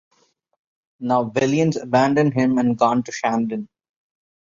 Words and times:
Now, 0.99 1.25
Belion's 1.25 1.77
abandoned 1.77 2.33
him 2.33 2.57
and 2.57 2.75
gone 2.75 3.03
to 3.03 3.11
Shandon. 3.11 3.69